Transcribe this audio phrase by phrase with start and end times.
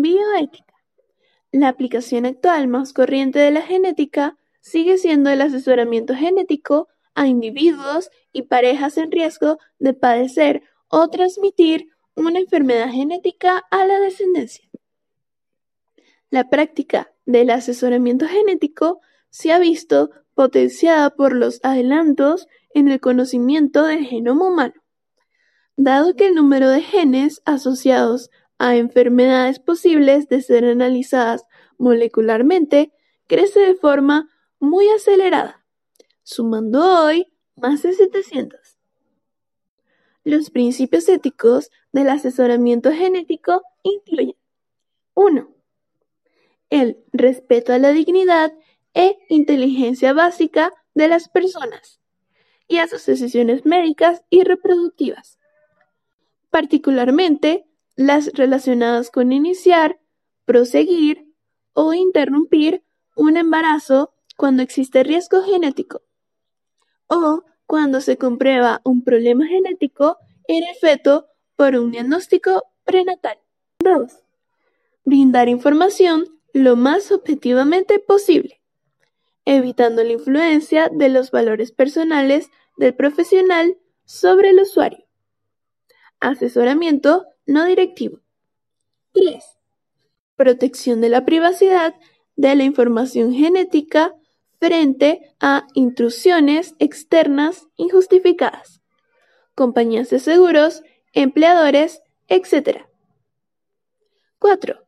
[0.00, 0.74] Bioética.
[1.52, 8.10] La aplicación actual más corriente de la genética sigue siendo el asesoramiento genético a individuos
[8.32, 14.68] y parejas en riesgo de padecer o transmitir una enfermedad genética a la descendencia.
[16.30, 23.84] La práctica del asesoramiento genético se ha visto potenciada por los adelantos en el conocimiento
[23.84, 24.74] del genoma humano,
[25.76, 28.30] dado que el número de genes asociados
[28.60, 31.46] a enfermedades posibles de ser analizadas
[31.78, 32.92] molecularmente
[33.26, 35.64] crece de forma muy acelerada,
[36.22, 38.60] sumando hoy más de 700.
[40.24, 44.36] Los principios éticos del asesoramiento genético incluyen
[45.14, 45.54] 1.
[46.68, 48.52] El respeto a la dignidad
[48.92, 51.98] e inteligencia básica de las personas
[52.68, 55.38] y a sus decisiones médicas y reproductivas,
[56.50, 57.64] particularmente
[57.96, 60.00] las relacionadas con iniciar,
[60.44, 61.32] proseguir
[61.72, 62.84] o interrumpir
[63.16, 66.02] un embarazo cuando existe riesgo genético
[67.06, 70.16] o cuando se comprueba un problema genético
[70.48, 73.38] en el feto por un diagnóstico prenatal.
[73.80, 74.12] 2.
[75.04, 78.60] Brindar información lo más objetivamente posible,
[79.44, 85.06] evitando la influencia de los valores personales del profesional sobre el usuario.
[86.18, 88.20] Asesoramiento no directivo.
[89.12, 89.42] 3.
[90.36, 91.94] Protección de la privacidad
[92.36, 94.14] de la información genética
[94.60, 98.80] frente a intrusiones externas injustificadas,
[99.54, 102.86] compañías de seguros, empleadores, etc.
[104.38, 104.78] 4.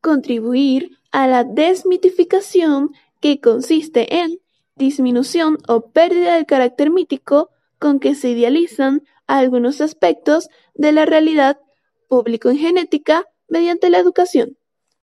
[0.00, 4.38] Contribuir a la desmitificación que consiste en
[4.74, 11.60] disminución o pérdida del carácter mítico con que se idealizan algunos aspectos de la realidad
[12.10, 14.58] público en genética mediante la educación.